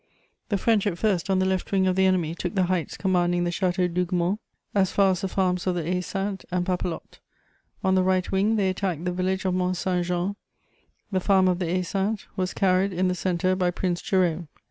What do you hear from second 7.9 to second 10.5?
the right wing, they attacked the village of Mont Saint Jean;